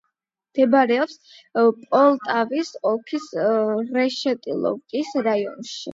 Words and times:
მდებარეობს 0.53 1.33
პოლტავის 1.91 2.71
ოლქის 2.93 3.27
რეშეტილოვკის 3.99 5.13
რაიონში. 5.29 5.89